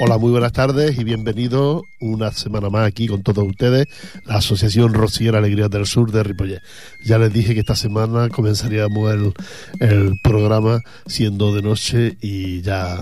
[0.00, 3.86] Hola, muy buenas tardes y bienvenidos una semana más aquí con todos ustedes,
[4.24, 6.62] la Asociación Rociera Alegría del Sur de Ripollet.
[7.04, 9.32] Ya les dije que esta semana comenzaríamos el,
[9.80, 12.98] el, programa siendo de noche y ya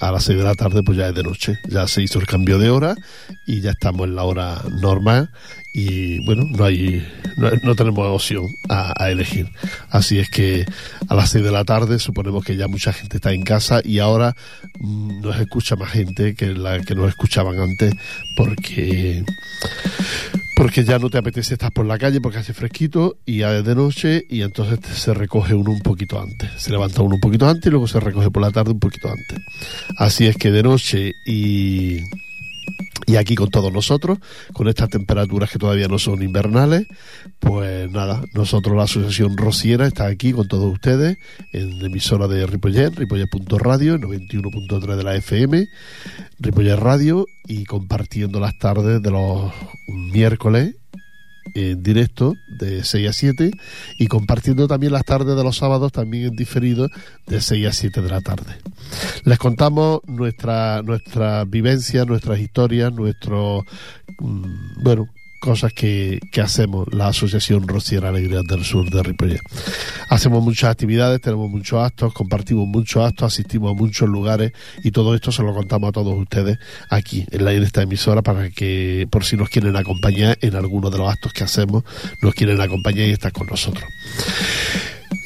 [0.00, 1.58] a las 6 de la tarde pues ya es de noche.
[1.68, 2.96] Ya se hizo el cambio de hora
[3.46, 5.30] y ya estamos en la hora normal
[5.72, 9.48] y bueno, no hay no, no tenemos opción a, elegir.
[9.90, 10.66] Así es que
[11.08, 14.00] a las 6 de la tarde suponemos que ya mucha gente está en casa y
[14.00, 14.34] ahora
[14.80, 17.94] mmm, nos escucha más gente que la que nos escuchaban antes
[18.36, 19.24] porque
[20.58, 23.64] porque ya no te apetece estar por la calle porque hace fresquito y ya es
[23.64, 26.50] de noche y entonces se recoge uno un poquito antes.
[26.56, 29.08] Se levanta uno un poquito antes y luego se recoge por la tarde un poquito
[29.08, 29.38] antes.
[29.96, 32.00] Así es que de noche y
[33.06, 34.18] y aquí con todos nosotros,
[34.52, 36.86] con estas temperaturas que todavía no son invernales,
[37.38, 41.16] pues nada, nosotros la Asociación Rociera está aquí con todos ustedes
[41.52, 45.66] en emisora de Ripollet, ripollet.radio, 91.3 de la FM,
[46.38, 49.52] Ripollet Radio y compartiendo las tardes de los
[49.86, 50.74] miércoles
[51.54, 53.50] en directo de 6 a 7
[53.98, 56.88] y compartiendo también las tardes de los sábados también en diferido
[57.26, 58.56] de 6 a 7 de la tarde.
[59.24, 63.64] Les contamos nuestra nuestra vivencia, nuestras historias, nuestro
[64.20, 65.08] mmm, bueno,
[65.48, 69.40] cosas que, que, hacemos la Asociación Rociera Alegría del Sur de Ripollet.
[70.10, 74.52] Hacemos muchas actividades, tenemos muchos actos, compartimos muchos actos, asistimos a muchos lugares
[74.84, 76.58] y todo esto se lo contamos a todos ustedes
[76.90, 80.90] aquí en, la, en esta emisora para que por si nos quieren acompañar en alguno
[80.90, 81.82] de los actos que hacemos,
[82.20, 83.88] nos quieren acompañar y estar con nosotros.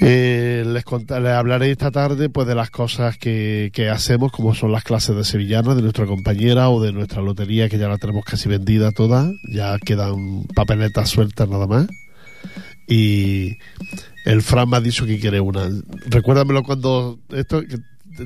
[0.04, 4.72] Eh, les, les, hablaré esta tarde pues de las cosas que, que, hacemos, como son
[4.72, 8.24] las clases de sevillana de nuestra compañera o de nuestra lotería, que ya la tenemos
[8.24, 11.86] casi vendida toda, ya quedan papeletas sueltas nada más.
[12.88, 13.58] Y
[14.24, 15.68] el Fran me ha dicho que quiere una.
[16.06, 17.62] Recuérdamelo cuando esto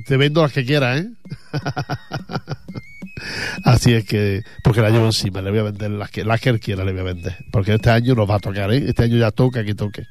[0.07, 1.11] te vendo las que quieras, ¿eh?
[3.65, 6.49] Así es que, porque la llevo encima, le voy a vender las que, las que
[6.49, 7.37] él quiera, le voy a vender.
[7.53, 8.85] Porque este año nos va a tocar, ¿eh?
[8.89, 10.05] Este año ya toca que toque.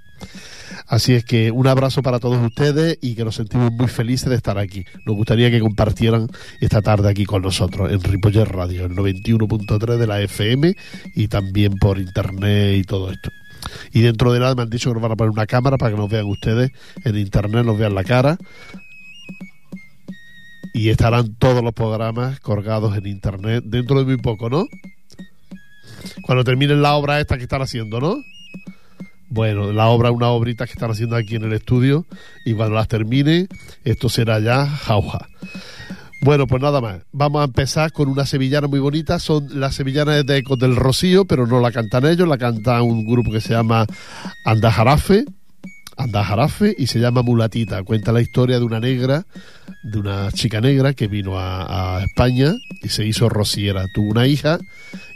[0.87, 4.35] Así es que un abrazo para todos ustedes y que nos sentimos muy felices de
[4.35, 4.85] estar aquí.
[5.05, 6.27] Nos gustaría que compartieran
[6.61, 10.75] esta tarde aquí con nosotros en Ripollet Radio, el 91.3 de la FM
[11.15, 13.31] y también por internet y todo esto.
[13.93, 15.91] Y dentro de nada me han dicho que nos van a poner una cámara para
[15.91, 16.71] que nos vean ustedes
[17.03, 18.37] en internet, nos vean la cara.
[20.73, 24.65] Y estarán todos los programas colgados en internet dentro de muy poco, ¿no?
[26.23, 28.17] Cuando terminen la obra esta que están haciendo, ¿no?
[29.35, 32.05] Bueno, la obra es una obrita que están haciendo aquí en el estudio
[32.45, 33.49] y cuando las termine,
[33.83, 35.27] esto será ya jauja.
[36.21, 37.01] Bueno, pues nada más.
[37.11, 39.19] Vamos a empezar con una sevillana muy bonita.
[39.19, 43.05] Son las sevillanas de Ecos del Rocío, pero no la cantan ellos, la canta un
[43.05, 43.85] grupo que se llama
[44.45, 45.25] Andajarafe.
[45.97, 47.83] Andajarafe y se llama Mulatita.
[47.83, 49.25] Cuenta la historia de una negra,
[49.83, 53.85] de una chica negra que vino a, a España y se hizo rociera.
[53.93, 54.59] Tuvo una hija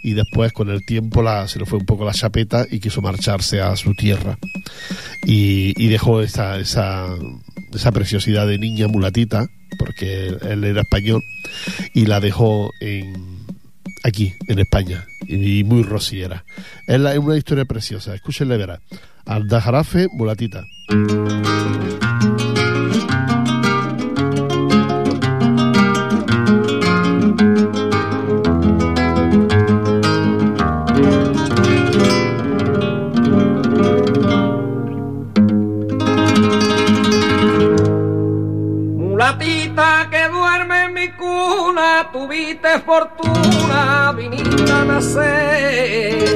[0.04, 3.02] y después con el tiempo la, se le fue un poco la chapeta y quiso
[3.02, 4.38] marcharse a su tierra.
[5.26, 7.08] Y, y dejó esa, esa,
[7.74, 9.46] esa preciosidad de niña mulatita,
[9.78, 11.22] porque él era español,
[11.94, 13.39] y la dejó en
[14.04, 16.44] aquí, en España, y, muy rociera.
[16.88, 18.80] Es la, una historia preciosa, escúchenle verá.
[19.26, 20.08] Aldajarafe.
[20.12, 20.66] Mulatita
[42.12, 46.34] tuviste fortuna, viniste a nacer.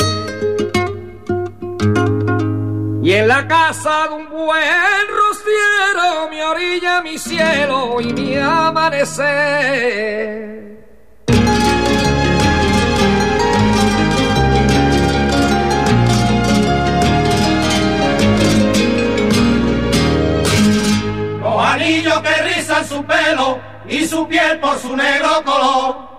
[3.01, 9.63] Y en la casa de un buen rociero, mi orilla, mi cielo y mi amanecer.
[21.41, 22.32] Los anillos que
[22.81, 26.12] su pelo y su piel por su negro color.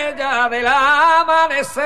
[0.00, 1.80] Estrella del amanecer.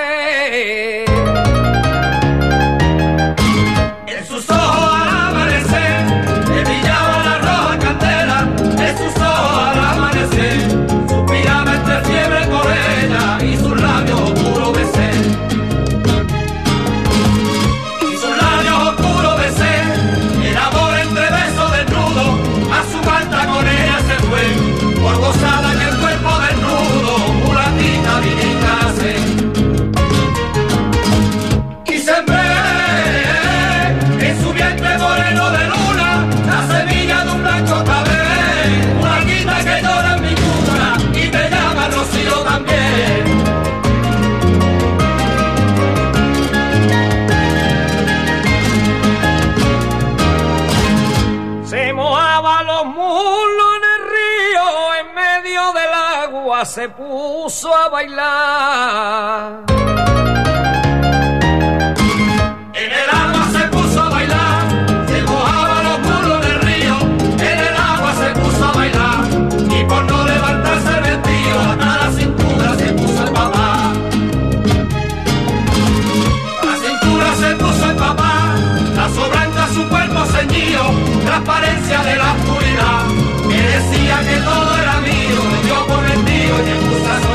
[4.07, 6.07] En sus ojos al amanecer,
[6.49, 10.61] le brillaba la roja candela, en sus ojos al amanecer,
[11.09, 15.34] suspiraba entre fiebre por ella y sus labios oscuros besé.
[56.75, 59.63] Se puso a bailar.
[62.75, 66.97] En el agua se puso a bailar, se mojaba los muslos del río,
[67.49, 69.21] en el agua se puso a bailar,
[69.71, 73.93] y por no levantarse el vestido, hasta la cintura se puso el papá.
[76.69, 78.55] La cintura se puso el papá,
[78.97, 80.83] la sobranta su cuerpo ceñido,
[81.25, 83.01] transparencia de la oscuridad,
[83.49, 84.74] que decía que todo
[86.55, 87.34] por el mío y me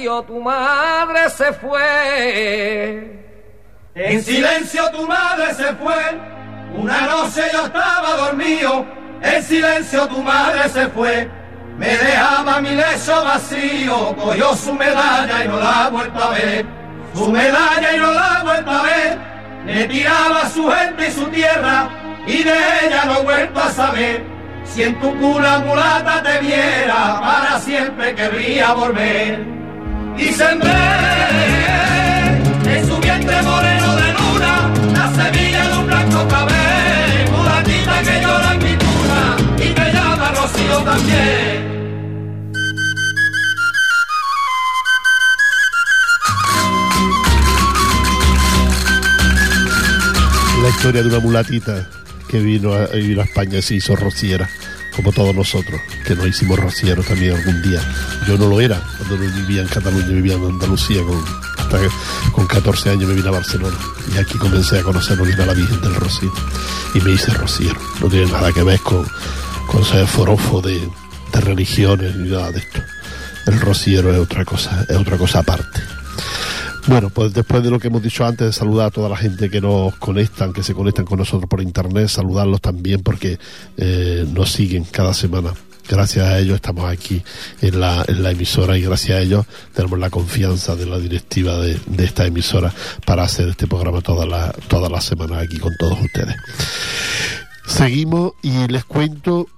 [0.00, 3.26] silencio, tu madre se fue.
[3.94, 5.94] En silencio tu madre se fue,
[6.74, 8.86] una noche yo estaba dormido,
[9.20, 11.28] en silencio tu madre se fue,
[11.76, 16.64] me dejaba mi lecho vacío, cogió su medalla y no la ha vuelto a ver,
[17.14, 19.18] su medalla y no la ha vuelto a ver,
[19.66, 21.90] le tiraba su gente y su tierra,
[22.26, 24.24] y de ella no he vuelto a saber,
[24.64, 29.59] si en tu cuna mulata te viera, para siempre querría volver
[30.20, 30.70] y sembré
[32.66, 38.54] en su vientre moreno de luna la semilla de un blanco cabello, mulatita que llora
[38.54, 41.70] en mi cuna y me llama Rocío también.
[50.62, 51.88] La historia de una mulatita
[52.28, 54.48] que vino a, vino a España y se hizo rociera,
[55.00, 57.80] como todos nosotros, que nos hicimos rocieros también algún día.
[58.26, 61.24] Yo no lo era cuando no vivía en Cataluña, vivía en Andalucía, con,
[61.58, 61.78] hasta
[62.32, 63.76] con 14 años me vine a Barcelona.
[64.14, 66.30] Y aquí comencé a conocer lo que era la Virgen del Rocío.
[66.94, 67.80] Y me hice rociero.
[68.02, 69.06] No tiene nada que ver con,
[69.66, 70.86] con ser forofo de,
[71.32, 72.82] de religiones ni nada de esto.
[73.46, 75.80] El rociero es otra cosa, es otra cosa aparte.
[76.86, 79.60] Bueno, pues después de lo que hemos dicho antes, saludar a toda la gente que
[79.60, 83.38] nos conectan, que se conectan con nosotros por internet, saludarlos también porque
[83.76, 85.52] eh, nos siguen cada semana.
[85.88, 87.22] Gracias a ellos estamos aquí
[87.60, 91.58] en la, en la emisora y gracias a ellos tenemos la confianza de la directiva
[91.58, 92.72] de, esta emisora
[93.04, 96.36] para hacer este programa todas las todas las semanas aquí con todos ustedes.
[97.66, 99.48] Seguimos y les cuento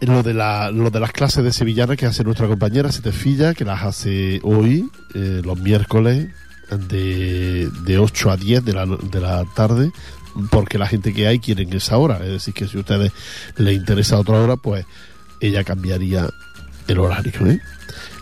[0.00, 3.64] lo de, la, lo de las clases de sevillana que hace nuestra compañera Setefilla, que
[3.64, 6.28] las hace hoy, eh, los miércoles,
[6.70, 9.90] de, de 8 a 10 de la, de la tarde,
[10.50, 12.18] porque la gente que hay quiere en esa hora.
[12.24, 13.12] Es decir, que si a ustedes
[13.56, 14.86] les interesa otra hora, pues
[15.40, 16.28] ella cambiaría
[16.86, 17.46] el horario.
[17.46, 17.60] ¿eh?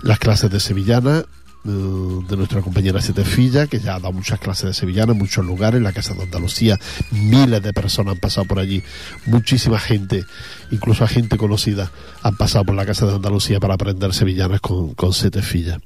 [0.02, 1.24] Las clases de sevillana
[1.64, 5.78] de nuestra compañera Setefilla, que ya ha dado muchas clases de sevillana en muchos lugares,
[5.78, 6.78] en la Casa de Andalucía,
[7.10, 8.82] miles de personas han pasado por allí,
[9.26, 10.24] muchísima gente,
[10.70, 11.90] incluso gente conocida,
[12.22, 15.80] han pasado por la Casa de Andalucía para aprender sevillanas con, con Setefilla.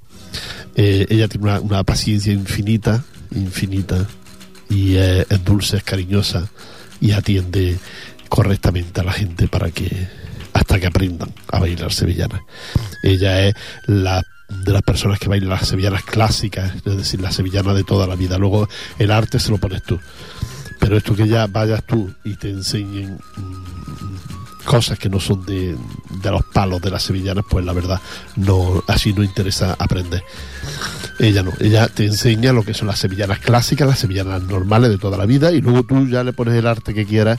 [0.75, 3.02] Eh, ella tiene una, paciencia infinita,
[3.33, 4.07] infinita,
[4.69, 6.49] y eh, es dulce, es cariñosa,
[7.00, 7.79] y atiende
[8.29, 10.09] correctamente a la gente para que
[10.52, 12.41] hasta que aprendan a bailar sevillanas.
[13.02, 13.55] Ella es
[13.87, 14.23] la
[14.64, 18.16] de las personas que bailan las sevillanas clásicas, es decir, la sevillana de toda la
[18.16, 18.38] vida.
[18.38, 18.68] Luego
[18.99, 19.99] el arte se lo pones tú.
[20.78, 25.76] Pero esto que ya vayas tú y te enseñen mmm, cosas que no son de,
[26.23, 28.00] de los palos de las sevillanas, pues la verdad,
[28.37, 30.23] no así no interesa aprender.
[31.18, 34.99] Ella no, ella te enseña lo que son las sevillanas clásicas, las sevillanas normales de
[34.99, 37.38] toda la vida, y luego tú ya le pones el arte que quieras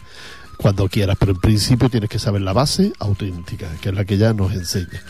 [0.58, 4.14] cuando quieras, pero en principio tienes que saber la base auténtica, que es la que
[4.14, 5.02] ella nos enseña.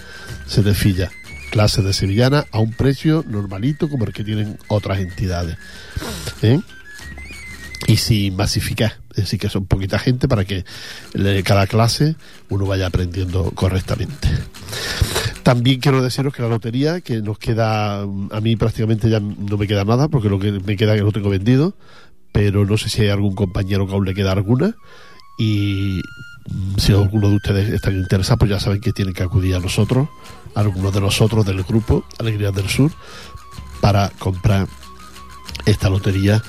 [0.48, 1.12] Se desfilla
[1.54, 5.56] clases de sevillana a un precio normalito como el que tienen otras entidades.
[7.86, 10.66] Y sin masificar, es decir, que son poquita gente para que
[11.44, 12.16] cada clase
[12.50, 14.30] uno vaya aprendiendo correctamente.
[15.44, 19.68] También quiero deciros que la lotería, que nos queda, a mí prácticamente ya no me
[19.68, 21.76] queda nada, porque lo que me queda que lo tengo vendido,
[22.32, 24.74] pero no sé si hay algún compañero que aún le queda alguna.
[25.38, 26.02] Y
[26.78, 30.10] si alguno de ustedes está interesado, pues ya saben que tienen que acudir a nosotros,
[30.56, 32.92] a algunos de nosotros del grupo Alegría del Sur,
[33.82, 34.68] para comprar
[35.66, 36.42] esta lotería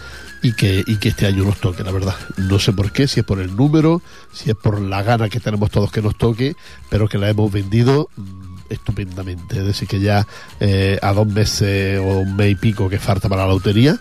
[0.42, 2.14] y que, y que este año nos toque, la verdad.
[2.36, 5.40] No sé por qué, si es por el número, si es por la gana que
[5.40, 6.54] tenemos todos que nos toque,
[6.90, 9.58] pero que la hemos vendido mm, estupendamente.
[9.58, 10.26] Es decir, que ya
[10.60, 13.98] eh, a dos meses o un mes y pico que falta para la lotería,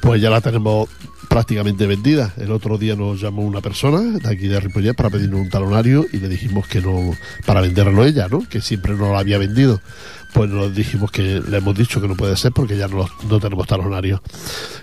[0.00, 0.88] pues ya la tenemos
[1.32, 2.34] prácticamente vendida.
[2.36, 6.06] El otro día nos llamó una persona de aquí de Ripollet para pedirnos un talonario
[6.12, 8.46] y le dijimos que no, para venderlo ella, ¿no?
[8.46, 9.80] Que siempre no lo había vendido
[10.32, 13.40] pues nos dijimos que le hemos dicho que no puede ser porque ya no, no
[13.40, 14.20] tenemos talonarios.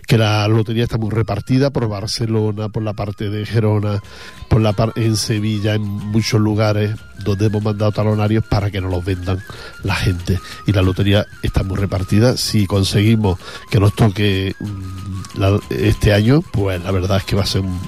[0.08, 4.02] Que la lotería está muy repartida por Barcelona, por la parte de Gerona,
[4.48, 8.92] por la parte en Sevilla, en muchos lugares donde hemos mandado talonarios para que nos
[8.92, 9.44] los vendan
[9.84, 10.40] la gente.
[10.68, 12.38] Y la lotería está muy repartida.
[12.38, 13.40] Si conseguimos
[13.70, 17.80] que nos toque mm, este año, pues la verdad es que va a ser un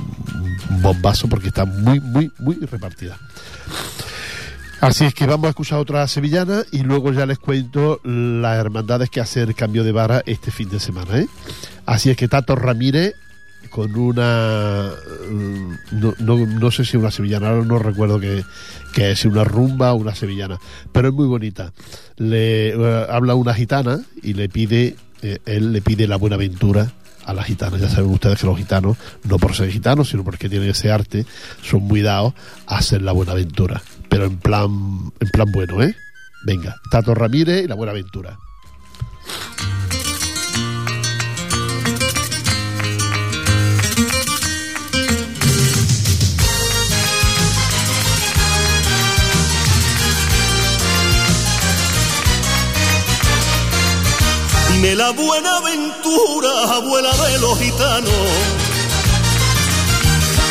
[0.82, 3.18] bombazo porque está muy, muy, muy repartida.
[4.82, 9.12] Así es que vamos a escuchar otra sevillana y luego ya les cuento las hermandades
[9.12, 11.20] que hacen el cambio de vara este fin de semana.
[11.20, 11.28] ¿eh?
[11.86, 13.14] Así es que Tato Ramírez
[13.70, 14.92] con una
[15.30, 18.44] mm, no, no, sé si una sevillana no recuerdo que,
[18.92, 20.60] que es una rumba o una sevillana
[20.92, 21.72] pero es muy bonita
[22.18, 26.92] le eh, habla una gitana y le pide eh, él le pide la buena aventura
[27.24, 27.78] a la gitana.
[27.78, 31.28] Ya saben ustedes que los gitanos, no por ser gitanos, sino porque tienen ese arte,
[31.62, 32.34] son muy dados
[32.66, 33.80] a hacer la buena aventura
[34.12, 34.70] pero en plan,
[35.22, 35.96] en plan bueno, ¿eh?
[36.44, 38.38] Venga, Tato Ramírez y la buena aventura.
[54.74, 58.14] Dime la buena aventura, abuela de los gitanos,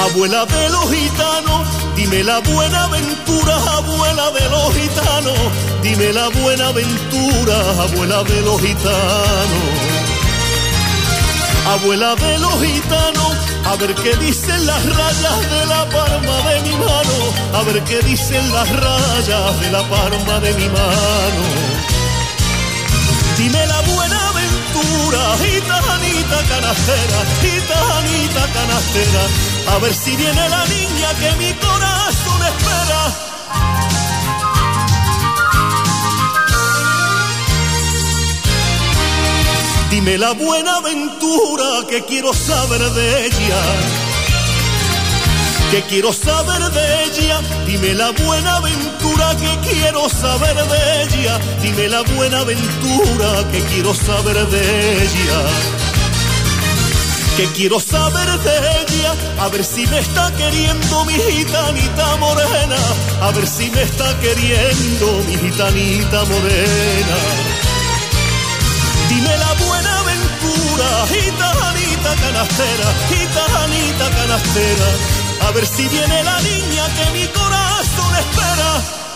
[0.01, 5.39] abuela de los gitanos Dime la buena aventura, abuela de los gitanos.
[5.83, 10.01] Dime la buena aventura, abuela de los gitanos.
[11.67, 13.33] Abuela de los gitanos,
[13.65, 17.17] a ver qué dicen las rayas de la palma de mi mano.
[17.55, 21.43] A ver qué dicen las rayas de la palma de mi mano.
[23.37, 31.31] Dime la buena aventura, gitanita canastera, gitanita canastera a ver si viene la niña que
[31.37, 33.03] mi corazón espera.
[39.91, 43.63] Dime la buena aventura que quiero saber de ella.
[45.71, 51.89] Que quiero saber de ella, dime la buena aventura que quiero saber de ella, dime
[51.89, 55.80] la buena aventura que quiero saber de ella
[57.41, 62.77] que quiero saber de ella, a ver si me está queriendo mi gitanita morena,
[63.23, 67.17] a ver si me está queriendo mi gitanita morena.
[69.09, 74.89] Dime la buena aventura, gitanita canastera, gitanita canastera,
[75.49, 79.10] a ver si viene la niña que mi corazón espera.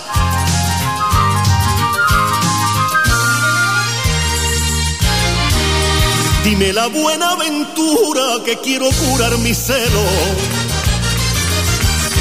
[6.45, 10.05] Dime la buena aventura que quiero curar mi celo.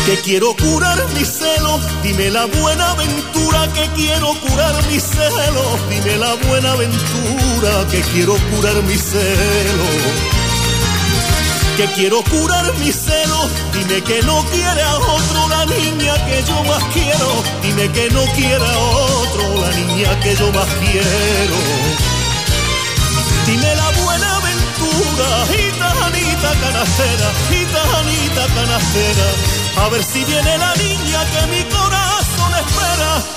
[0.06, 1.78] Que quiero curar mi celo.
[2.04, 5.78] Dime la buena aventura que quiero curar mi celo.
[5.90, 9.88] Dime la buena aventura que quiero curar mi celo.
[11.76, 13.50] Que quiero curar mi celo.
[13.74, 17.44] Dime que no quiere a otro la niña que yo más quiero.
[17.62, 22.13] Dime que no quiere a otro la niña que yo más quiero.
[23.46, 29.28] Dime la buena aventura, gitanita canastera, gitanita canastera,
[29.84, 33.34] a ver si viene la niña que mi corazón espera.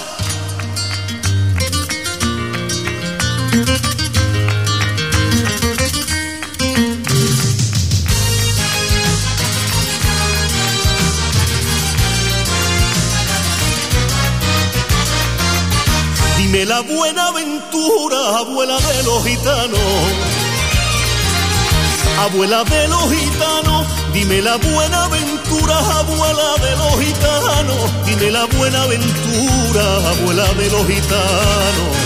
[16.57, 19.79] Dime la buena aventura, abuela de los gitanos.
[22.19, 28.07] Abuela de los gitanos, dime la buena aventura, abuela de los gitanos.
[28.07, 31.97] Dime la buena aventura, abuela de los gitanos.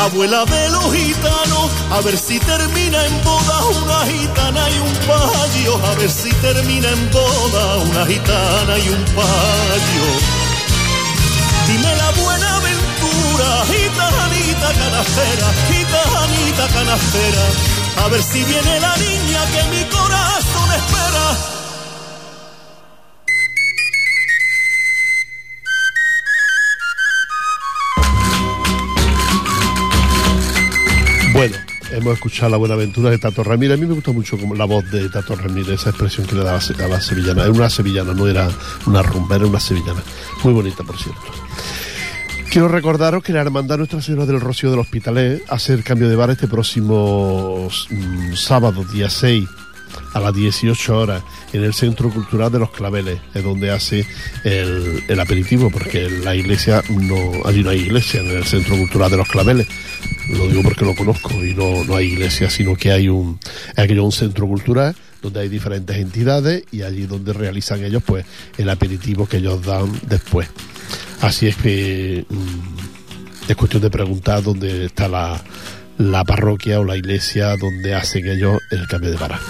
[0.00, 5.86] Abuela de los gitanos, a ver si termina en boda una gitana y un payo.
[5.86, 10.37] A ver si termina en boda una gitana y un payo.
[11.68, 17.44] Dime la buena aventura, gitanita canastera, gitanita canastera.
[18.04, 21.26] A ver si viene la niña que mi corazón espera.
[31.34, 31.56] Bueno,
[31.90, 33.76] hemos escuchado la buena aventura de Tato Ramírez.
[33.76, 36.44] A mí me gusta mucho como la voz de Tato Ramírez, esa expresión que le
[36.44, 37.42] daba a la sevillana.
[37.42, 38.48] Era una sevillana, no era
[38.86, 40.02] una rumba, era una sevillana.
[40.42, 41.47] Muy bonita, por cierto.
[42.50, 46.16] Quiero recordaros que la Hermandad Nuestra Señora del Rocío del Hospitalet hace el cambio de
[46.16, 49.46] bar este próximo mm, sábado, día 6,
[50.14, 54.06] a las 18 horas, en el Centro Cultural de los Claveles, es donde hace
[54.44, 59.28] el, aperitivo, porque la iglesia no hay una iglesia en el Centro Cultural de los
[59.28, 59.68] Claveles.
[60.30, 63.38] Lo digo porque lo conozco y no, no hay iglesia, sino que hay un,
[63.76, 68.24] aquello un centro cultural donde hay diferentes entidades y allí donde realizan ellos pues
[68.56, 70.48] el aperitivo que ellos dan después.
[71.20, 75.42] Así es que mm, es cuestión de preguntar dónde está la,
[75.98, 79.40] la parroquia o la iglesia donde hacen ellos el cambio de vara.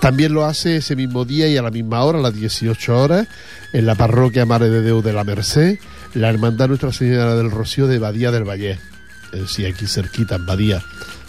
[0.00, 3.26] También lo hace ese mismo día y a la misma hora, a las 18 horas,
[3.72, 5.78] en la parroquia Madre de Dios de la Merced,
[6.12, 8.78] la Hermandad Nuestra Señora del Rocío de Badía del Valle.
[9.32, 10.82] Es decir, aquí cerquita, en Badía,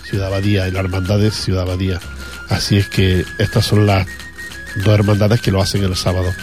[0.04, 2.00] Ciudad Badía, y la Hermandad de Ciudad Badía.
[2.50, 4.08] Así es que estas son las
[4.84, 6.34] dos hermandades que lo hacen el sábado.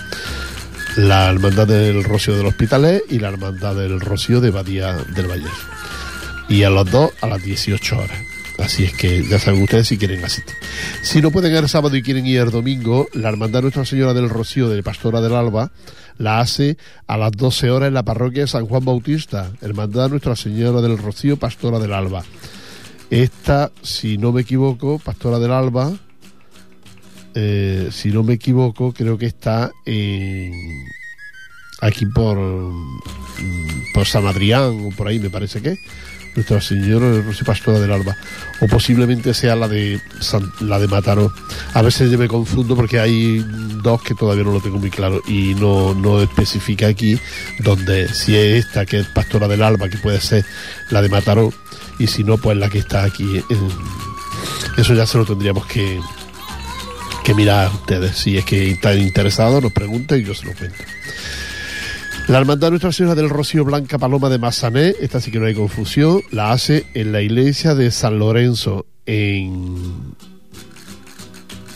[0.97, 5.49] La Hermandad del Rocío del Hospitalet y la Hermandad del Rocío de Badía del Valle.
[6.49, 8.19] Y a los dos a las 18 horas.
[8.59, 10.55] Así es que ya saben ustedes si quieren asistir.
[11.03, 14.13] Si no pueden ir el sábado y quieren ir el domingo, la Hermandad Nuestra Señora
[14.13, 15.73] del Rocío de Pastora del Alba
[16.19, 19.51] la hace a las 12 horas en la parroquia de San Juan Bautista.
[19.61, 22.23] Hermandad Nuestra Señora del Rocío, Pastora del Alba.
[23.13, 25.93] Esta, si no me equivoco, Pastora del Alba,
[27.35, 30.55] eh, si no me equivoco, creo que está en,
[31.83, 35.77] aquí por, mm, por San Adrián o por ahí, me parece que.
[36.35, 38.17] Nuestra Señora Rocío Pastora del Alba.
[38.63, 40.01] O posiblemente sea la de
[40.61, 41.31] la de Mataró.
[41.75, 43.45] A veces yo me confundo porque hay
[43.83, 47.19] dos que todavía no lo tengo muy claro y no, no especifica aquí
[47.59, 50.47] donde si es esta que es Pastora del Alba, que puede ser
[50.89, 51.53] la de Mataró,
[51.99, 53.43] y si no, pues la que está aquí.
[54.77, 56.01] eso ya se lo tendríamos que,
[57.25, 58.17] que mirar ustedes.
[58.17, 60.83] Si es que están interesados, nos pregunten y yo se lo cuento.
[62.29, 65.55] La Hermandad Nuestra Señora del Rocío Blanca Paloma de Mazané, esta sí que no hay
[65.55, 70.15] confusión, la hace en la iglesia de San Lorenzo, en.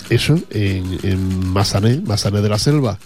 [0.09, 3.01] Eso, en, en Mazané, Mazané de la Selva,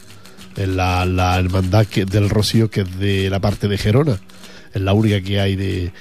[0.56, 4.20] en la, la Hermandad del Rocío que es de la parte de Gerona,
[4.74, 5.92] es la única que hay de,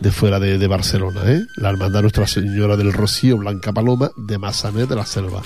[0.00, 1.46] de fuera de, de Barcelona, ¿eh?
[1.56, 5.42] La Hermandad Nuestra Señora del Rocío Blanca Paloma de Mazané de la Selva.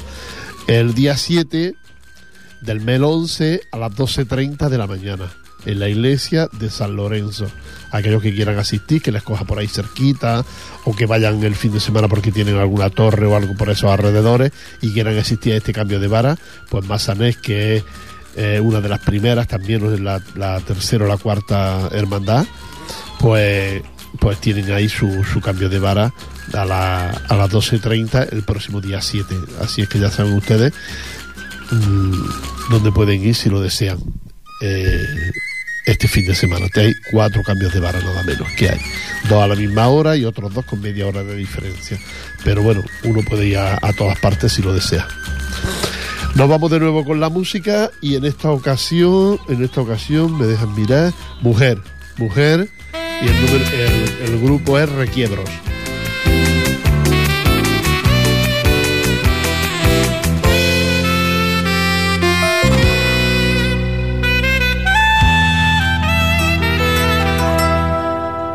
[0.66, 1.74] El día 7
[2.60, 5.30] del mes 11 a las 12.30 de la mañana
[5.66, 7.46] en la iglesia de San Lorenzo.
[7.90, 10.44] Aquellos que quieran asistir, que les coja por ahí cerquita
[10.84, 13.90] o que vayan el fin de semana porque tienen alguna torre o algo por esos
[13.90, 16.36] alrededores y quieran asistir a este cambio de vara,
[16.70, 17.84] pues Mazanés, que es
[18.36, 22.46] eh, una de las primeras, también la, la tercera o la cuarta hermandad,
[23.18, 23.82] pues,
[24.18, 26.12] pues tienen ahí su, su cambio de vara
[26.52, 29.34] a, la, a las 12.30 el próximo día 7.
[29.60, 30.72] Así es que ya saben ustedes
[31.70, 33.98] mm, dónde pueden ir si lo desean
[34.60, 35.32] eh,
[35.86, 36.66] este fin de semana.
[36.74, 38.80] Hay cuatro cambios de vara nada menos que hay.
[39.28, 41.98] Dos a la misma hora y otros dos con media hora de diferencia.
[42.44, 45.06] Pero bueno, uno puede ir a, a todas partes si lo desea.
[46.34, 50.46] Nos vamos de nuevo con la música y en esta ocasión, en esta ocasión me
[50.46, 51.78] dejan mirar, mujer,
[52.16, 52.68] mujer
[53.22, 53.36] y el,
[53.80, 55.48] el- el grupo es Requiebros.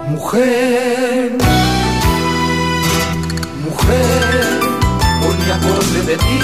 [0.09, 1.31] Mujer,
[3.63, 4.59] mujer,
[5.23, 6.39] hoy me acordé de ti,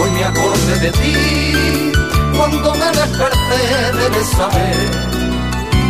[0.00, 1.92] hoy me acordé de ti,
[2.36, 3.60] cuando me desperté
[3.98, 5.13] debes saber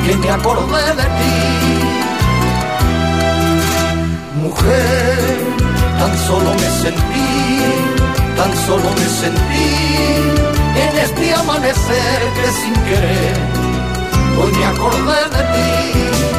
[0.07, 1.37] que me acordé de ti.
[4.43, 5.38] Mujer,
[5.99, 7.31] tan solo me sentí,
[8.37, 9.71] tan solo me sentí
[10.85, 13.37] en este amanecer que sin querer
[14.40, 16.34] hoy me acordé de ti.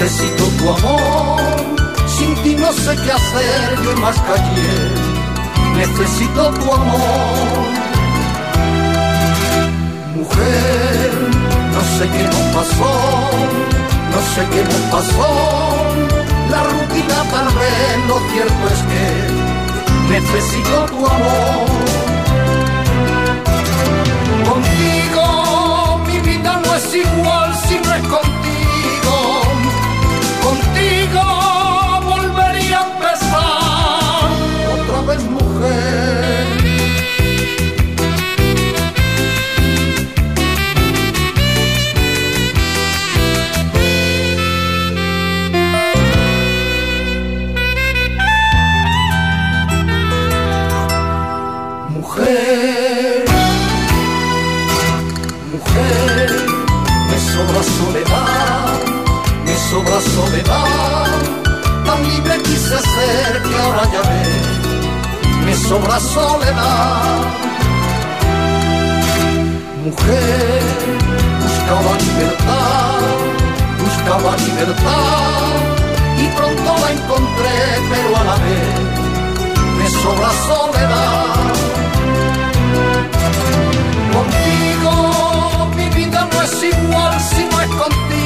[0.00, 1.40] Necesito tu amor.
[2.06, 4.72] Sin ti no sé qué hacer, yo más callé.
[5.76, 7.66] Necesito tu amor.
[10.16, 11.12] Mujer,
[11.74, 12.92] no sé qué nos pasó,
[14.12, 15.30] no sé qué nos pasó.
[16.50, 19.06] La rutina tal vez, lo cierto es que
[20.14, 21.66] necesito tu amor.
[24.48, 28.19] Contigo mi vida no es igual si no
[65.70, 67.14] sobra soledad.
[69.84, 70.62] Mujer,
[71.42, 73.00] buscaba libertad,
[73.82, 75.46] buscaba libertad,
[76.22, 77.58] y pronto la encontré,
[77.90, 78.72] pero a la vez
[79.78, 81.26] me sobra soledad.
[84.16, 84.92] Contigo
[85.76, 88.19] mi vida no es igual si no es contigo.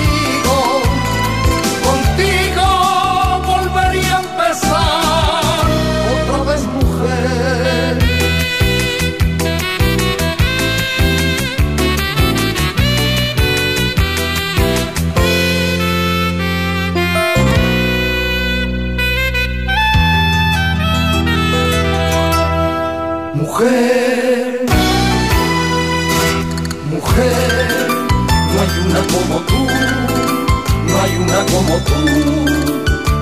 [31.35, 31.95] Una como tú.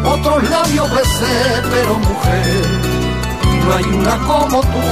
[0.05, 2.64] Otros labios besé, pero mujer,
[3.64, 4.83] no hay una como tú.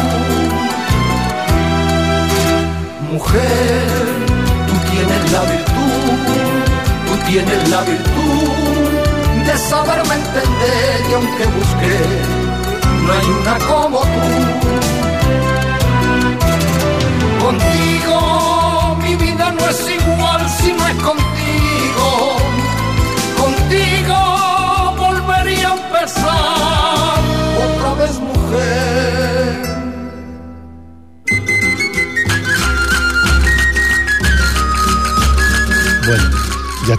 [3.12, 3.88] Mujer,
[4.68, 6.18] tú tienes la virtud,
[7.06, 11.98] tú tienes la virtud de saberme entender y aunque busqué,
[13.04, 14.39] no hay una como tú.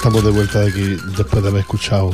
[0.01, 2.11] Estamos de vuelta de aquí después de haber escuchado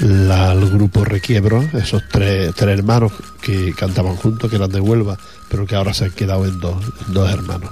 [0.00, 5.16] la- al grupo Requiebro, esos tres, tres hermanos que cantaban juntos, que eran de Huelva,
[5.48, 6.76] pero que ahora se han quedado en dos,
[7.08, 7.70] dos hermanos.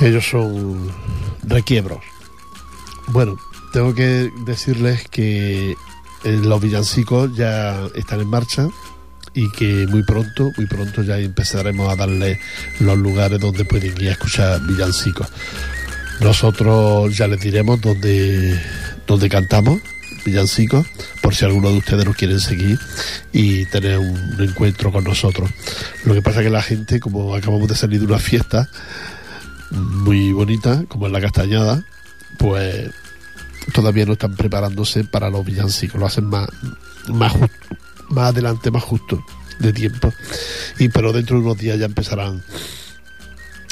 [0.00, 0.90] Ellos son
[1.44, 2.00] Requiebros.
[3.08, 3.36] Bueno,
[3.72, 5.76] tengo que decirles que eh,
[6.42, 8.66] los villancicos ya están en marcha
[9.32, 12.40] y que muy pronto, muy pronto ya empezaremos a darle
[12.80, 15.28] los lugares donde pueden ir a escuchar villancicos.
[16.20, 18.60] Nosotros ya les diremos dónde,
[19.06, 19.80] dónde cantamos
[20.24, 20.86] villancicos,
[21.22, 22.78] por si alguno de ustedes nos quieren seguir
[23.32, 25.48] y tener un encuentro con nosotros.
[26.04, 28.68] Lo que pasa es que la gente, como acabamos de salir de una fiesta
[29.70, 31.82] muy bonita, como en la Castañada,
[32.38, 32.90] pues
[33.72, 36.48] todavía no están preparándose para los villancicos, lo hacen más,
[37.08, 37.50] más, jus-
[38.10, 39.24] más adelante, más justo
[39.58, 40.12] de tiempo.
[40.78, 42.42] Y pero dentro de unos días ya empezarán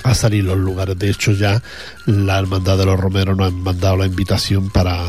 [0.04, 0.98] a salir los lugares.
[0.98, 1.62] De hecho, ya
[2.06, 5.04] la Hermandad de los Romeros nos han mandado la invitación para,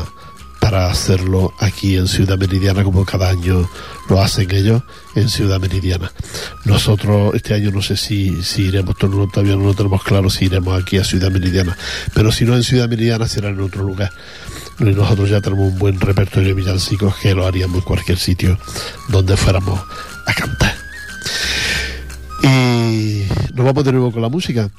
[0.60, 3.68] para hacerlo aquí en Ciudad Meridiana, como cada año
[4.08, 4.82] lo hacen ellos
[5.14, 6.12] en Ciudad Meridiana.
[6.64, 10.80] Nosotros este año no sé si, si iremos, todavía no lo tenemos claro si iremos
[10.80, 11.76] aquí a Ciudad Meridiana,
[12.14, 14.12] pero si no en Ciudad Meridiana será en otro lugar.
[14.78, 18.58] Y nosotros ya tenemos un buen repertorio de villancicos que lo haríamos en cualquier sitio
[19.08, 19.80] donde fuéramos
[20.26, 20.79] a cantar.
[23.60, 24.70] Nos vamos de nuevo con la música.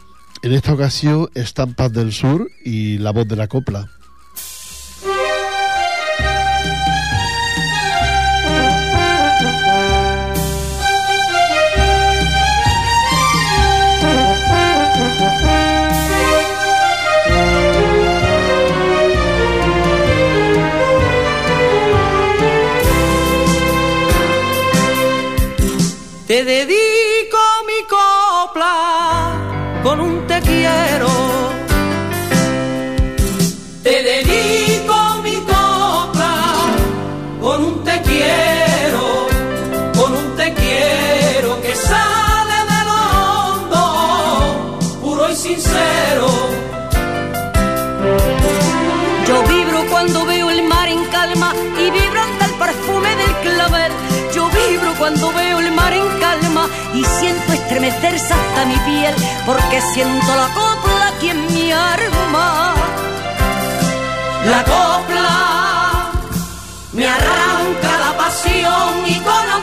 [0.42, 3.88] En esta ocasión, Estampas del Sur y la voz de la copla.
[26.26, 26.81] Te dedico
[58.00, 59.14] hasta mi piel
[59.46, 62.74] porque siento la copla aquí en mi arma.
[64.46, 66.12] La copla
[66.94, 69.61] me arranca la pasión y con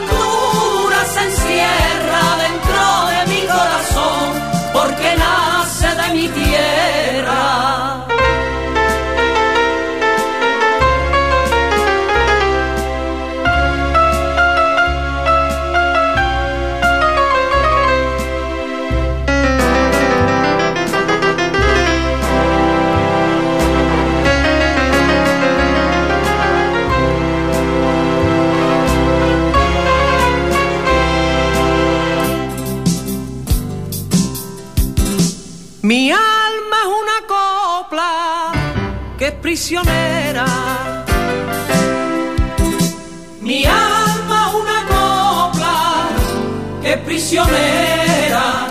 [47.38, 48.66] prisionera,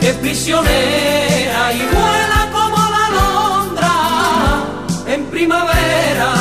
[0.00, 3.92] que es prisionera y vuela como la alondra
[5.08, 6.32] en primavera.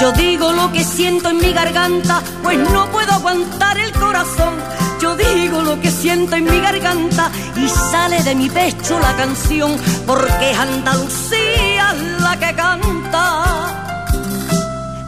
[0.00, 4.54] Yo digo lo que siento en mi garganta, pues no puedo aguantar el corazón.
[5.00, 9.76] Yo digo lo que siento en mi garganta y sale de mi pecho la canción,
[10.06, 13.44] porque es Andalucía la que canta.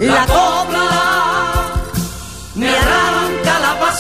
[0.01, 1.31] La copla
[2.55, 3.20] me la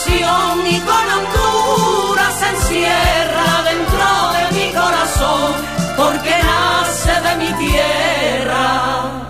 [0.08, 5.52] y con Honduras se encierra dentro de mi corazón,
[5.96, 9.20] porque nace de mi tierra.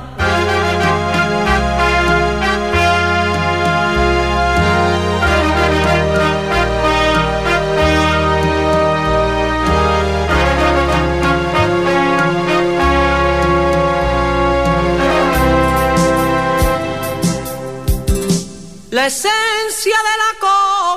[18.91, 20.30] La esencia de la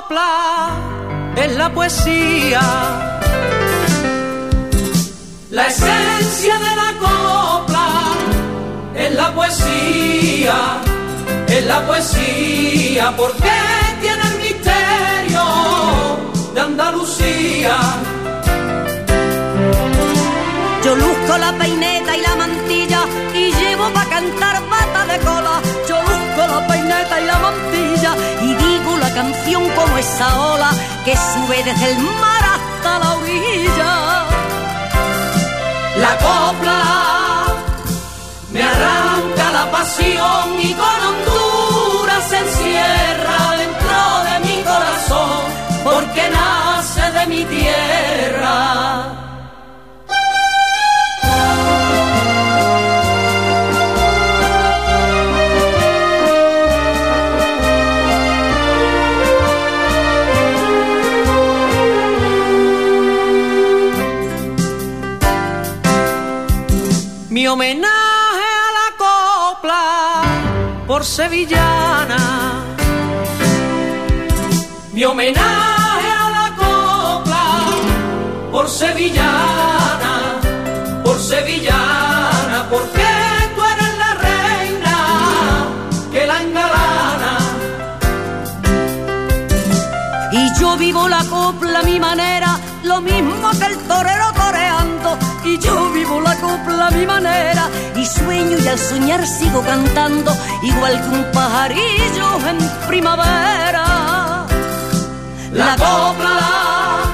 [0.04, 0.70] copla
[1.36, 2.60] es la poesía.
[5.50, 7.88] La esencia de la copla
[8.94, 10.56] es la poesía,
[11.48, 13.52] es la poesía, porque
[14.00, 15.44] tiene el misterio
[16.54, 17.76] de Andalucía.
[20.84, 23.00] Yo luzco la peineta y la mantilla
[23.32, 25.60] y llevo pa' cantar bata de cola.
[25.88, 28.63] Yo luzco la peineta y la mantilla y
[29.14, 30.70] canción como esa ola
[31.04, 34.24] que sube desde el mar hasta la orilla.
[35.96, 36.82] La copla
[38.52, 43.98] me arranca la pasión y con Honduras se encierra dentro
[44.28, 45.42] de mi corazón,
[45.84, 49.23] porque nace de mi tierra.
[67.64, 70.22] Homenaje a la copla
[70.86, 72.20] por sevillana.
[74.92, 77.44] Mi homenaje a la copla
[78.52, 80.14] por sevillana,
[81.04, 83.06] por sevillana, porque
[83.54, 84.96] tú eres la reina
[86.12, 87.32] que la engalana.
[90.32, 94.13] Y yo vivo la copla a mi manera, lo mismo que el torero.
[95.58, 101.00] Yo vivo la copla a mi manera, y sueño y al soñar sigo cantando, igual
[101.00, 104.46] que un pajarillo en primavera.
[105.52, 107.04] La copla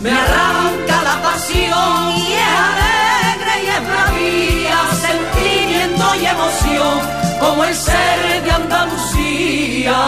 [0.00, 7.00] me arranca la pasión y es alegre y es bravía, sentimiento y emoción
[7.40, 10.00] como el ser de Andalucía.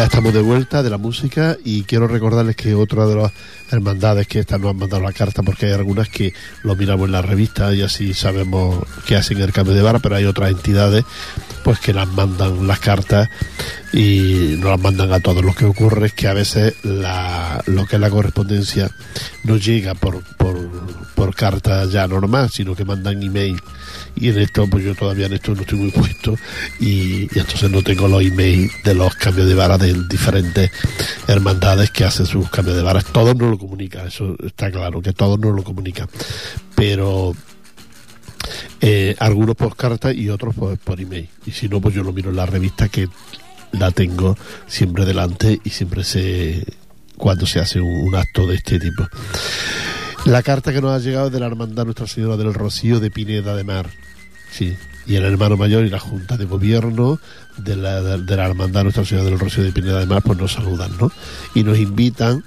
[0.00, 3.32] Ya estamos de vuelta de la música y quiero recordarles que otra de las
[3.70, 6.32] hermandades que estas nos han mandado la carta, porque hay algunas que
[6.62, 10.16] lo miramos en la revista y así sabemos que hacen el cambio de vara, pero
[10.16, 11.04] hay otras entidades
[11.62, 13.28] pues que las mandan las cartas
[13.92, 15.44] y nos las mandan a todos.
[15.44, 18.90] Lo que ocurre es que a veces la, lo que es la correspondencia
[19.44, 20.56] no llega por, por,
[21.14, 23.60] por carta ya normal, sino que mandan email.
[24.16, 26.36] Y en esto pues yo todavía en esto no estoy muy puesto
[26.78, 30.70] y, entonces no tengo los emails de los cambios de vara de diferentes
[31.26, 33.04] hermandades que hacen sus cambios de varas.
[33.06, 36.08] Todos nos lo comunican eso está claro que todos nos lo comunican.
[36.74, 37.34] Pero
[38.80, 42.12] eh, algunos por carta y otros pues, por email y si no pues yo lo
[42.12, 43.08] miro en la revista que
[43.72, 46.64] la tengo siempre delante y siempre sé
[47.16, 49.06] cuando se hace un acto de este tipo
[50.26, 53.10] la carta que nos ha llegado es de la Hermandad Nuestra Señora del Rocío de
[53.10, 53.88] Pineda de Mar.
[54.50, 54.76] Sí.
[55.06, 57.18] Y el hermano mayor y la Junta de Gobierno
[57.56, 60.52] de la, de, la Hermandad Nuestra Señora del Rocío de Pineda de Mar pues nos
[60.52, 61.10] saludan, ¿no?
[61.54, 62.44] Y nos invitan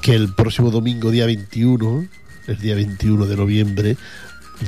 [0.00, 2.06] que el próximo domingo, día 21,
[2.46, 3.96] el día 21 de noviembre,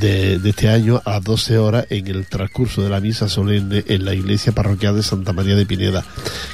[0.01, 4.05] de, de, este año a 12 horas en el transcurso de la misa solemne en
[4.05, 6.05] la iglesia parroquial de Santa María de Pineda,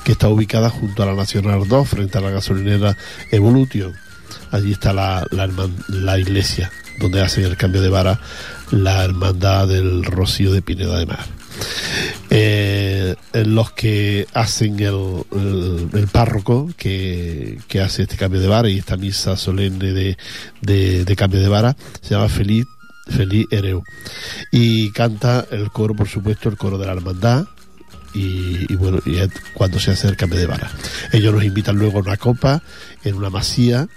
[0.04, 2.96] que está ubicada junto a la Nacional 2, frente a la gasolinera
[3.30, 3.94] Evolution
[4.50, 8.20] allí está la, la, iglesia donde hacen el cambio de vara
[8.70, 11.24] la hermandad del Rocío de Pineda de Mar.
[12.30, 15.24] Eh, los que hacen el,
[15.92, 20.16] el, párroco que, que, hace este cambio de vara y esta misa solemne de,
[20.60, 22.66] de, cambio de vara se llama Feliz,
[23.08, 23.82] Feliz Ereu.
[24.50, 27.46] Y canta el coro, por supuesto, el coro de la hermandad,
[28.14, 29.18] y, y, bueno, y
[29.54, 30.70] cuando se hace el cambio de vara.
[31.12, 32.62] Ellos nos invitan luego a una copa
[33.04, 33.88] en una masía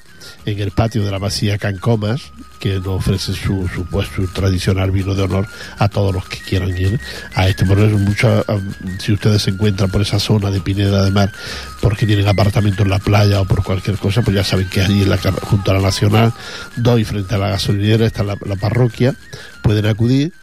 [0.45, 4.91] en el patio de la Masía Cancomas, que nos ofrece su, su, pues, su tradicional
[4.91, 6.99] vino de honor a todos los que quieran ir
[7.33, 7.65] a este.
[7.65, 8.45] Por mucho,
[8.99, 11.31] si ustedes se encuentran por esa zona de Pineda de Mar,
[11.81, 15.01] porque tienen apartamento en la playa o por cualquier cosa, pues ya saben que allí
[15.01, 16.33] en la, junto a la Nacional,
[16.75, 19.15] doy frente a la gasolinera, está la parroquia,
[19.61, 20.33] pueden acudir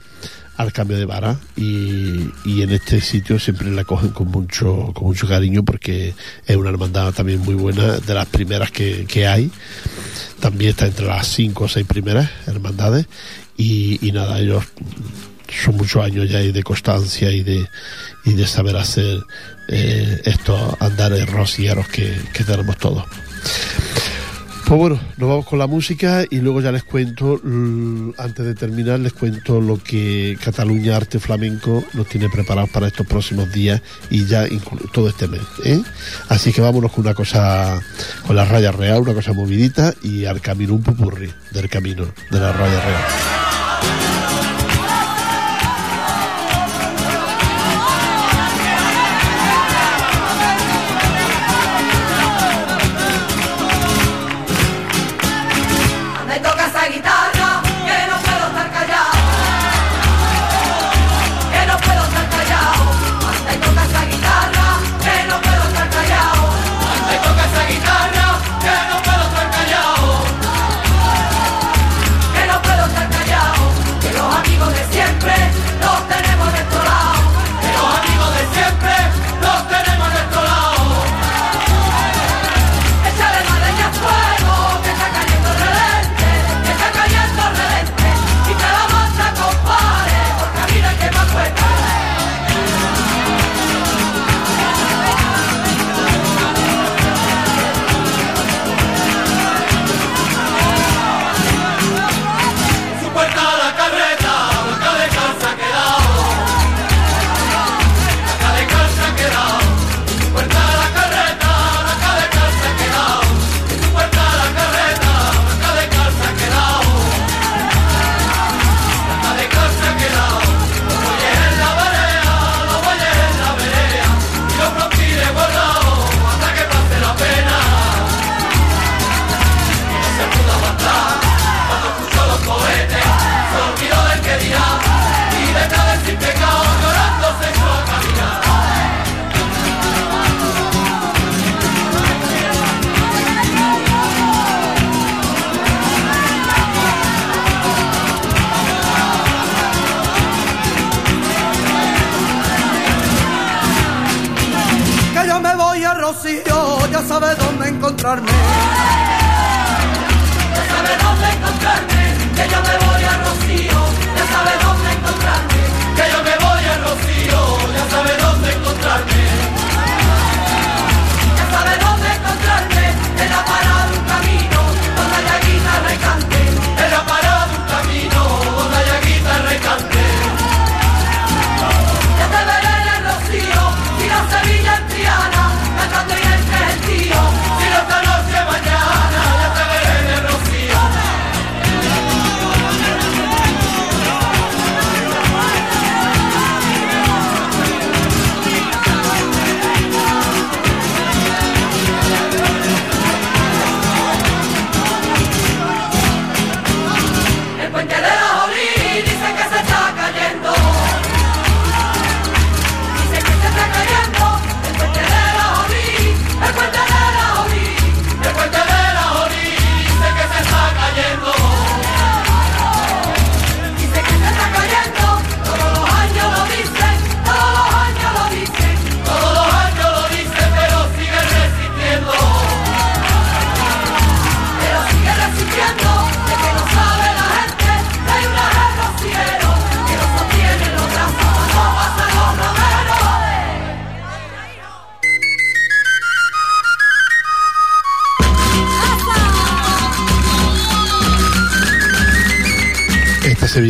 [0.59, 5.07] al cambio de vara y, y, en este sitio siempre la cogen con mucho con
[5.07, 6.15] mucho cariño porque
[6.47, 9.53] es una hermandad también muy buena de las primeras que, que hay.
[10.41, 13.07] También está entre las cinco o seis primeras hermandades
[13.57, 14.65] y, y nada ellos
[15.65, 17.65] son muchos años ya de constancia y de
[18.25, 19.21] y de saber hacer
[19.69, 23.05] eh, estos andares rocieros que, que tenemos todos
[24.69, 27.41] pues bueno, nos vamos con la música y luego ya les cuento,
[28.19, 33.07] antes de terminar, les cuento lo que Cataluña Arte Flamenco nos tiene preparado para estos
[33.07, 34.47] próximos días y ya
[34.93, 35.41] todo este mes.
[35.65, 35.81] ¿eh?
[36.29, 37.81] Así que vámonos con una cosa,
[38.27, 42.39] con la raya real, una cosa movidita y al camino, un pupurri del camino de
[42.39, 43.48] la raya real.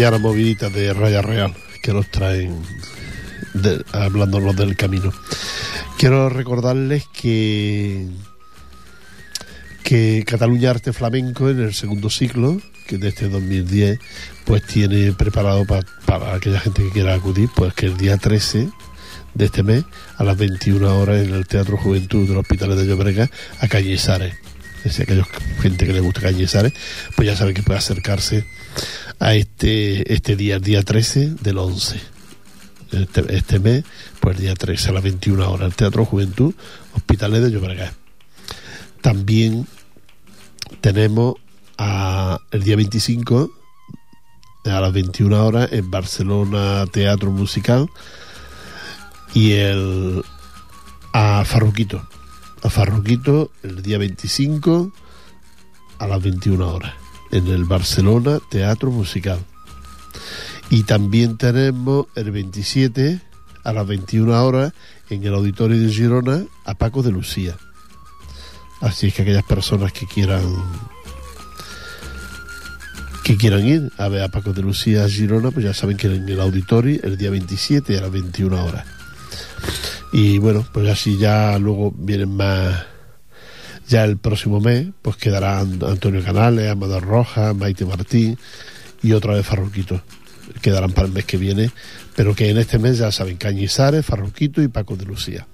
[0.08, 2.62] Esta sevillana movidita de Raya Real que nos traen
[3.92, 5.12] hablándonos del camino.
[5.98, 8.06] Quiero recordarles que
[9.82, 13.98] que Cataluña Arte Flamenco en el segundo ciclo, que de este 2010,
[14.44, 18.68] pues tiene preparado para aquella gente que quiera acudir, pues que el día 13
[19.34, 19.84] de este mes,
[20.16, 23.30] a las 21 horas en el Teatro Juventud del Hospital de Llobregat,
[23.60, 24.34] a Cañizares.
[24.78, 25.26] Es decir, aquellos
[25.60, 26.72] gente que le gusta Cañizares,
[27.16, 28.44] pues ya saben que puede acercarse
[29.58, 32.00] este, este día, el día 13 del 11.
[32.92, 33.84] Este, este mes,
[34.20, 36.54] pues el día 13 a las 21 horas, el Teatro Juventud,
[36.94, 37.92] Hospitales de Llobregat.
[39.00, 39.66] También
[40.80, 41.34] tenemos
[41.76, 43.50] a, el día 25
[44.64, 47.88] a las 21 horas en Barcelona Teatro Musical
[49.34, 50.22] y el
[51.12, 52.06] a Farruquito
[52.62, 54.92] a Farruquito el día 25
[55.98, 59.38] a las 21 horas en el Barcelona Teatro Musical
[60.70, 63.20] y también tenemos el 27
[63.64, 64.72] a las 21 horas
[65.10, 67.56] en el Auditorio de Girona a Paco de Lucía
[68.80, 70.42] Así es que aquellas personas que quieran
[73.24, 76.06] que quieran ir a ver a Paco de Lucía a Girona, pues ya saben que
[76.06, 78.86] en el auditorio el día 27 a las 21 horas.
[80.12, 82.86] Y bueno, pues así ya luego vienen más
[83.88, 88.38] ya el próximo mes, pues quedarán Antonio Canales, Amador Rojas, Maite Martín
[89.02, 90.02] y otra vez Farruquito.
[90.60, 91.70] Quedarán para el mes que viene,
[92.14, 95.46] pero que en este mes ya saben Cañizares, Farruquito y Paco de Lucía.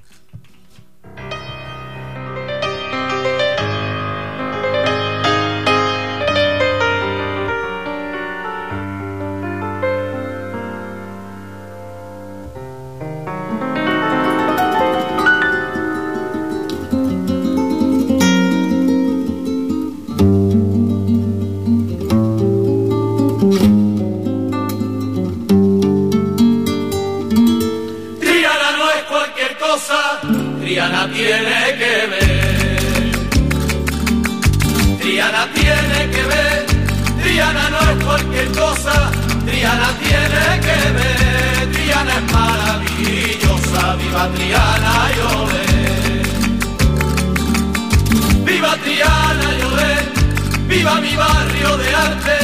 [50.87, 52.37] viva mi barrio de arte,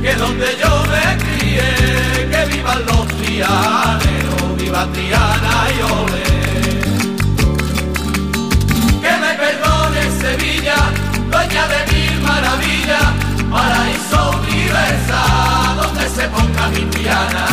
[0.00, 6.24] que es donde yo me crié, que vivan los trianeros, viva Triana y Ole.
[9.02, 10.76] Que me perdone Sevilla,
[11.30, 13.08] dueña de mil maravillas,
[13.50, 17.46] paraíso universal, donde se ponga mi Triana,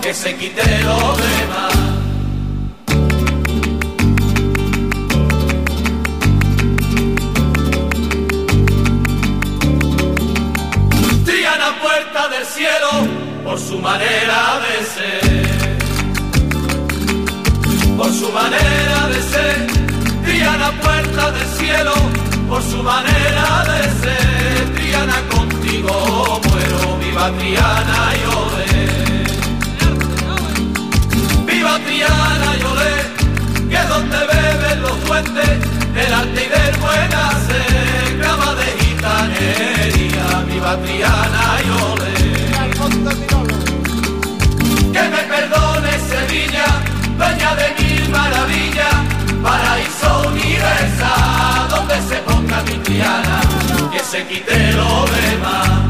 [0.00, 1.97] que se quite lo demás.
[12.58, 12.90] cielo
[13.44, 15.58] por su manera de ser.
[17.96, 19.56] Por su manera de ser,
[20.24, 21.94] Triana puerta del cielo,
[22.48, 24.74] por su manera de ser.
[24.76, 28.70] Triana contigo muero, viva Triana y olé.
[31.50, 32.96] Viva Triana y olé,
[33.70, 35.54] que donde beben los duendes,
[36.02, 42.17] el arte y del buen hacer, cama de gitanería, viva Triana y olé.
[44.92, 46.66] Que me perdone Sevilla,
[47.18, 48.94] dueña de mil maravillas,
[49.42, 53.40] paraíso universal, donde se ponga mi tiara,
[53.92, 55.87] que se quite lo demás.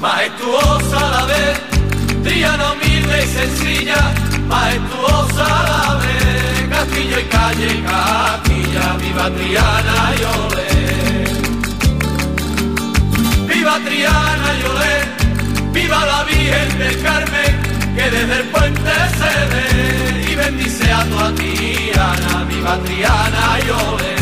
[0.00, 1.60] Majestuosa a la vez,
[2.24, 4.00] triana humilde y sencilla,
[4.48, 10.70] majestuosa la ve, Castillo y calle, Castilla, viva Triana y olé.
[13.48, 14.96] Viva Triana y olé,
[15.72, 17.52] viva la Virgen del Carmen,
[17.96, 19.66] que desde el puente se ve
[20.30, 24.19] y bendice a tu Triana, viva Triana y olé.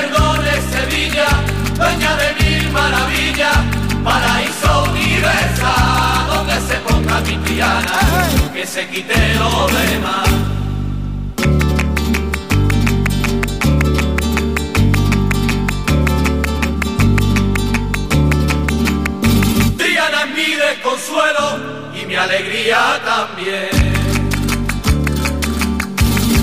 [0.00, 1.26] Que me perdone Sevilla,
[1.76, 3.58] dueña de mil maravillas,
[4.02, 8.00] paraíso universal, donde se ponga mi Triana,
[8.54, 10.28] que se quite lo demás.
[19.76, 21.58] Triana es mi desconsuelo
[22.00, 23.90] y mi alegría también.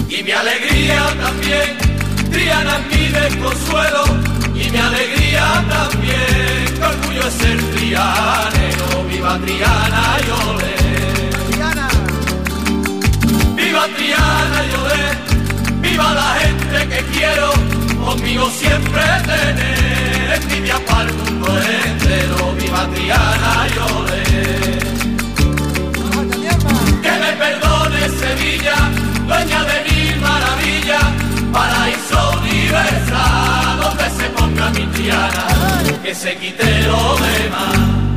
[0.09, 1.86] Y mi alegría también,
[2.31, 4.03] Triana mi desconsuelo
[4.53, 6.65] y mi alegría también.
[6.77, 10.75] Que orgullo es ser trianero, viva Triana y olé.
[13.55, 15.05] Viva Triana y olé,
[15.81, 17.49] viva la gente que quiero,
[18.05, 20.41] conmigo siempre tener.
[20.41, 24.23] Envidia para el mundo entero, viva Triana y olé.
[27.01, 28.75] Que me perdone Sevilla,
[29.27, 31.05] dueña de mil maravillas,
[31.51, 35.47] paraíso universal, donde se ponga mi Triana,
[36.03, 38.16] que se quite lo demás.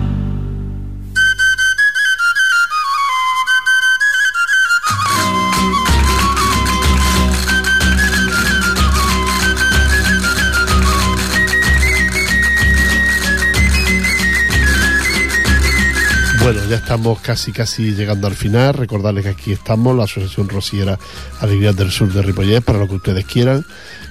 [16.70, 18.74] Ya estamos casi casi llegando al final.
[18.74, 20.98] Recordarles que aquí estamos, la Asociación Rociera
[21.40, 23.66] Alegrías del Sur de Ripollet, para lo que ustedes quieran.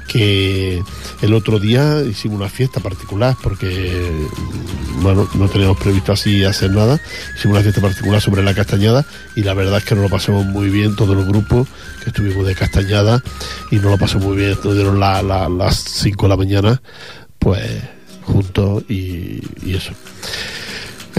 [0.08, 0.82] Que
[1.22, 4.12] el otro día hicimos una fiesta particular porque,
[5.02, 7.00] bueno, no teníamos previsto así hacer nada.
[7.38, 9.06] Hicimos una fiesta particular sobre la castañada
[9.36, 11.68] y la verdad es que nos lo pasamos muy bien, todos los grupos
[12.04, 13.24] que estuvimos de castañada
[13.72, 14.52] y nos lo pasamos muy bien.
[14.52, 16.82] Estuvieron la, la- las 5 de la mañana,
[17.38, 17.64] pues
[18.24, 19.92] juntos y eso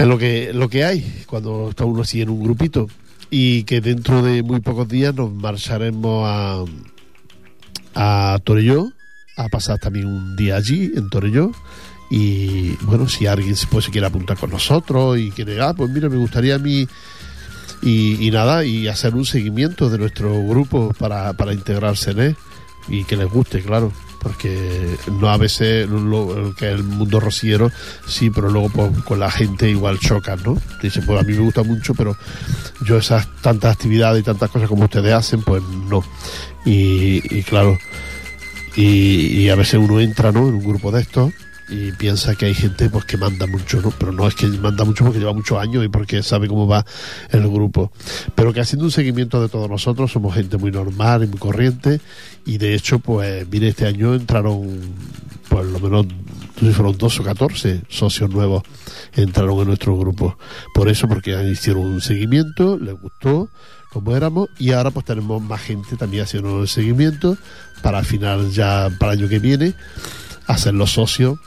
[0.01, 2.87] es lo que lo que hay cuando está uno así en un grupito.
[3.29, 6.63] Y que dentro de muy pocos días nos marcharemos a
[7.93, 8.91] a Torelló
[9.37, 11.51] a pasar también un día allí en Torelló.
[12.09, 16.09] Y bueno si alguien pues, se quiere apuntar con nosotros y quiere ah pues mira
[16.09, 16.85] me gustaría a mí
[17.81, 22.35] y, y nada y hacer un seguimiento de nuestro grupo para, para integrarse en él
[22.89, 25.87] y que les guste claro porque no a veces
[26.57, 27.71] que el mundo rociero
[28.07, 31.39] sí pero luego pues, con la gente igual chocan no dice pues a mí me
[31.39, 32.15] gusta mucho pero
[32.85, 36.03] yo esas tantas actividades y tantas cosas como ustedes hacen pues no
[36.65, 37.77] y, y claro
[38.75, 40.47] y a veces uno entra ¿no?
[40.47, 41.33] en un grupo de estos
[41.71, 43.91] y piensa que hay gente pues que manda mucho, ¿no?
[43.91, 46.85] Pero no es que manda mucho porque lleva muchos años y porque sabe cómo va
[47.31, 47.91] el grupo.
[48.35, 52.01] Pero que haciendo un seguimiento de todos nosotros somos gente muy normal y muy corriente
[52.45, 54.79] y de hecho pues mire este año entraron
[55.49, 56.05] pues lo menos
[56.73, 58.63] fueron dos o 14 socios nuevos
[59.13, 60.37] entraron en nuestro grupo.
[60.73, 63.49] Por eso, porque hicieron un seguimiento, les gustó
[63.91, 67.37] como éramos y ahora pues tenemos más gente también haciendo el seguimiento
[67.81, 69.73] para al final ya para el año que viene
[70.47, 71.39] hacer los socios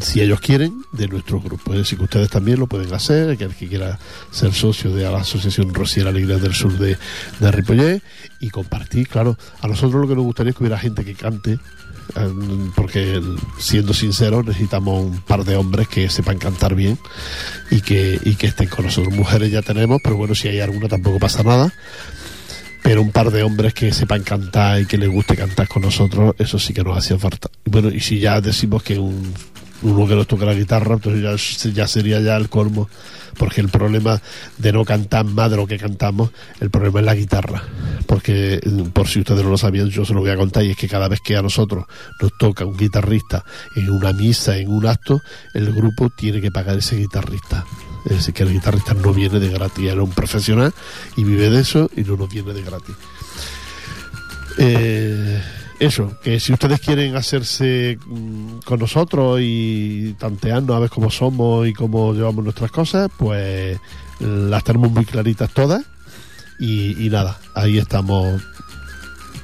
[0.00, 1.72] si ellos quieren, de nuestro grupo.
[1.72, 3.98] Es decir, que ustedes también lo pueden hacer, aquel que quiera
[4.30, 6.96] ser socio de la Asociación Rociera Alegría del Sur de,
[7.40, 8.02] de
[8.40, 9.36] y compartir, claro.
[9.60, 12.34] A nosotros lo que nos gustaría es que hubiera gente que cante, eh,
[12.76, 13.20] porque
[13.58, 16.98] siendo sinceros necesitamos un par de hombres que sepan cantar bien
[17.70, 19.14] y que, y que estén con nosotros.
[19.14, 21.72] Mujeres ya tenemos, pero bueno, si hay alguna tampoco pasa nada
[22.80, 26.34] pero un par de hombres que sepan cantar y que les guste cantar con nosotros,
[26.38, 27.50] eso sí que nos hacía falta.
[27.66, 29.34] Bueno, y si ya decimos que un,
[29.82, 32.88] uno que nos toca la guitarra, entonces ya, ya sería ya el colmo,
[33.36, 34.20] porque el problema
[34.56, 37.62] de no cantar más de lo que cantamos, el problema es la guitarra.
[38.06, 38.60] Porque, eh,
[38.92, 40.88] por si ustedes no lo sabían, yo se lo voy a contar, y es que
[40.88, 41.84] cada vez que a nosotros
[42.20, 43.44] nos toca un guitarrista
[43.76, 45.20] en una misa, en un acto,
[45.54, 47.64] el grupo tiene que pagar ese guitarrista.
[48.04, 50.72] Es decir, que el guitarrista no viene de gratis, es un profesional
[51.16, 52.94] y vive de eso y no nos viene de gratis.
[54.56, 55.42] Eh,
[55.80, 61.68] eso, que si ustedes quieren hacerse mm, con nosotros y tantearnos a ver cómo somos
[61.68, 63.78] y cómo llevamos nuestras cosas, pues
[64.20, 65.84] las tenemos muy claritas todas
[66.58, 68.42] y, nada, ahí estamos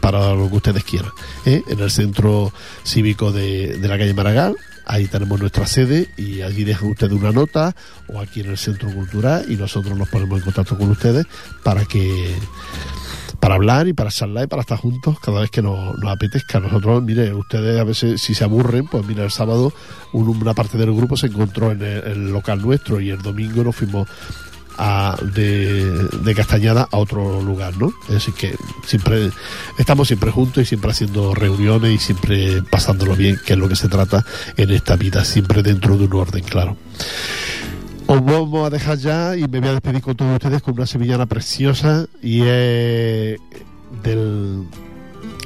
[0.01, 1.12] para lo que ustedes quieran.
[1.47, 1.62] ¿eh?
[1.68, 4.57] En el centro cívico de, de la calle Maragall,
[4.87, 7.74] ahí tenemos nuestra sede y allí dejan ustedes una nota
[8.09, 11.26] o aquí en el centro cultural y nosotros nos ponemos en contacto con ustedes
[11.62, 12.35] para que
[13.45, 16.61] para hablar y para charlar y para estar juntos cada vez que nos, nos apetezca.
[16.61, 19.70] Nosotros, mire, ustedes a veces si se aburren, pues mira, el sábado
[20.14, 23.76] un- una parte del grupo se encontró en el, local nuestro y el domingo nos
[23.76, 24.09] fuimos
[25.34, 27.92] de, Castañada a otro lugar, ¿no?
[28.09, 29.30] Decir, que siempre
[29.76, 33.76] estamos siempre juntos y siempre haciendo reuniones y siempre pasándolo bien, que es lo que
[33.76, 34.24] se trata
[34.57, 36.78] en esta vida, siempre dentro de un orden, claro.
[38.07, 40.86] Os vamos a dejar ya y me voy a despedir con todos ustedes con una
[40.86, 43.40] sevillana preciosa y es
[44.02, 44.64] del,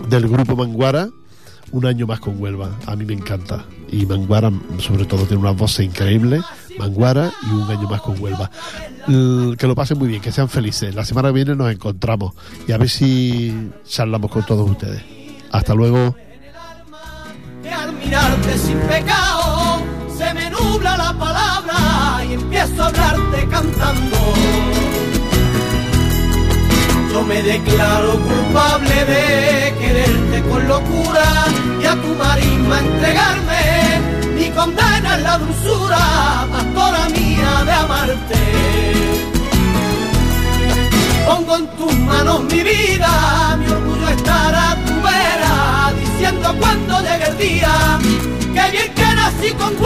[0.09, 1.09] del grupo Manguara,
[1.71, 2.71] un año más con Huelva.
[2.87, 3.65] A mí me encanta.
[3.91, 6.41] Y Manguara, sobre todo, tiene una voz increíble.
[6.79, 8.51] Manguara y un año más con Huelva.
[9.07, 10.95] que lo pasen muy bien, que sean felices.
[10.95, 12.35] La semana que viene nos encontramos
[12.67, 15.03] y a ver si charlamos con todos ustedes.
[15.53, 16.17] Hasta luego.
[18.57, 19.38] sin pecado
[22.29, 24.17] y empiezo a hablarte cantando.
[27.13, 31.25] Yo me declaro culpable de quererte con locura
[31.83, 34.35] y a tu marisma entregarme.
[34.35, 38.39] Mi condena es la dulzura, pastora mía, de amarte.
[41.27, 47.27] Pongo en tus manos mi vida, mi orgullo estará a tu vera, diciendo cuando llegue
[47.27, 47.37] el
[48.55, 49.78] que bien que nací con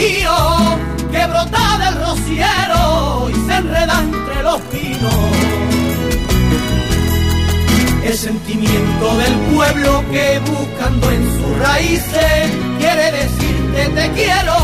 [0.00, 5.14] que brota del rociero y se enreda entre los pinos.
[8.04, 14.56] El sentimiento del pueblo que buscando en sus raíces quiere decirte te quiero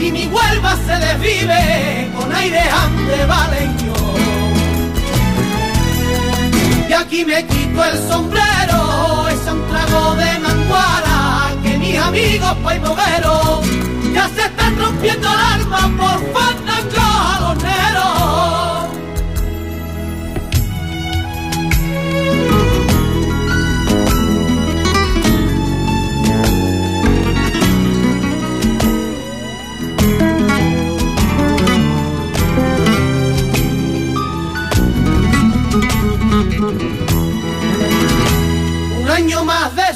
[0.00, 2.62] y mi Huelva se desvive con aire
[3.28, 3.94] valeño.
[6.88, 13.83] Y aquí me quito el sombrero, es un trago de manguara que mis amigos paimogueros
[14.14, 18.88] ya se están rompiendo el alma por fandango neros.
[39.00, 39.94] Un año más de